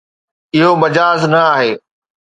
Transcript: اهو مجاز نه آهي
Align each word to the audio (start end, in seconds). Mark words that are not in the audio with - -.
اهو 0.55 0.71
مجاز 0.81 1.21
نه 1.31 1.39
آهي 1.53 1.71